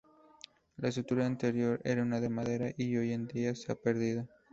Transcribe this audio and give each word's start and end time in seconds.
La 0.77 0.87
estructura 0.89 1.27
interior 1.27 1.79
era 1.83 2.03
de 2.19 2.27
madera 2.27 2.73
y 2.75 2.97
hoy 2.97 3.13
en 3.13 3.27
día 3.27 3.53
se 3.53 3.71
ha 3.71 3.75
perdido. 3.75 4.27